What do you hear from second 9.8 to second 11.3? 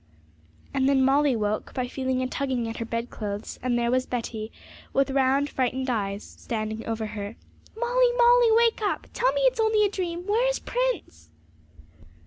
a dream! Where is Prince?'